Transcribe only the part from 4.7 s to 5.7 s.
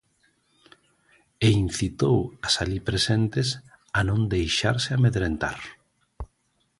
amedrentar.